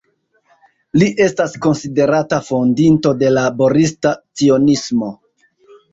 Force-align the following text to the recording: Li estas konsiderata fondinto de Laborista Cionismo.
Li 1.01 1.09
estas 1.25 1.53
konsiderata 1.65 2.39
fondinto 2.47 3.15
de 3.21 3.29
Laborista 3.37 4.15
Cionismo. 4.43 5.13